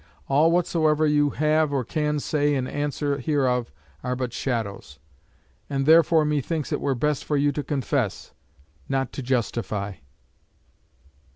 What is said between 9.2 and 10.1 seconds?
justify.'"